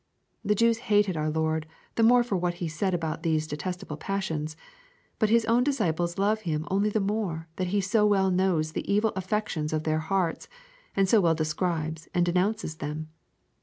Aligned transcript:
The 0.43 0.55
Jews 0.55 0.79
hated 0.89 1.15
our 1.15 1.29
Lord 1.29 1.67
the 1.93 2.01
more 2.01 2.23
for 2.23 2.35
what 2.35 2.55
He 2.55 2.67
said 2.67 2.95
about 2.95 3.21
these 3.21 3.45
detestable 3.45 3.97
passions, 3.97 4.57
but 5.19 5.29
His 5.29 5.45
own 5.45 5.63
disciples 5.63 6.17
love 6.17 6.41
Him 6.41 6.65
only 6.71 6.89
the 6.89 6.99
more 6.99 7.47
that 7.57 7.67
He 7.67 7.81
so 7.81 8.07
well 8.07 8.31
knows 8.31 8.71
the 8.71 8.91
evil 8.91 9.13
affections 9.15 9.71
of 9.71 9.83
their 9.83 9.99
hearts, 9.99 10.47
and 10.95 11.07
so 11.07 11.21
well 11.21 11.35
describes 11.35 12.07
and 12.15 12.25
denounces 12.25 12.77
them. 12.77 13.09